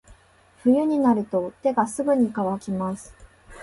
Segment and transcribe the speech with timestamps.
[0.63, 3.13] 冬になると手がすぐに乾きます。